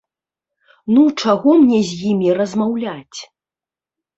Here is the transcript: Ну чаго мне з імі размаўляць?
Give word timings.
Ну 0.95 1.03
чаго 1.25 1.49
мне 1.65 1.79
з 1.91 1.99
імі 2.13 2.29
размаўляць? 2.41 3.19